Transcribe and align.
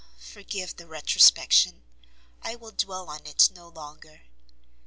forgive 0.17 0.77
the 0.77 0.87
retrospection, 0.87 1.83
I 2.41 2.55
will 2.55 2.71
dwell 2.71 3.07
on 3.07 3.27
it 3.27 3.51
no 3.53 3.67
longer. 3.67 4.21